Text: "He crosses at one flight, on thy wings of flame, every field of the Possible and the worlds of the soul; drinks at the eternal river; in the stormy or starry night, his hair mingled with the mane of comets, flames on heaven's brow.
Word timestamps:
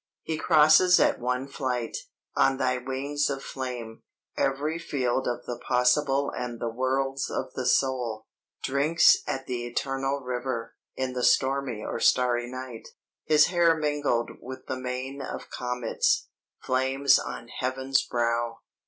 "He 0.23 0.35
crosses 0.35 0.99
at 0.99 1.19
one 1.19 1.47
flight, 1.47 1.95
on 2.35 2.57
thy 2.57 2.79
wings 2.79 3.29
of 3.29 3.43
flame, 3.43 4.01
every 4.35 4.79
field 4.79 5.27
of 5.27 5.45
the 5.45 5.59
Possible 5.59 6.31
and 6.35 6.59
the 6.59 6.71
worlds 6.71 7.29
of 7.29 7.53
the 7.53 7.67
soul; 7.67 8.25
drinks 8.63 9.17
at 9.27 9.45
the 9.45 9.63
eternal 9.67 10.19
river; 10.19 10.73
in 10.95 11.13
the 11.13 11.23
stormy 11.23 11.83
or 11.85 11.99
starry 11.99 12.49
night, 12.49 12.87
his 13.25 13.45
hair 13.53 13.77
mingled 13.77 14.31
with 14.41 14.65
the 14.65 14.75
mane 14.79 15.21
of 15.21 15.51
comets, 15.51 16.27
flames 16.59 17.19
on 17.19 17.49
heaven's 17.49 18.01
brow. 18.01 18.61